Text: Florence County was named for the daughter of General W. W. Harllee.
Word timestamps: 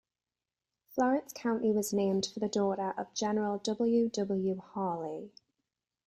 Florence 0.87 1.31
County 1.31 1.71
was 1.71 1.93
named 1.93 2.25
for 2.33 2.39
the 2.39 2.49
daughter 2.49 2.89
of 2.97 3.13
General 3.13 3.59
W. 3.59 4.09
W. 4.09 4.59
Harllee. 4.73 5.29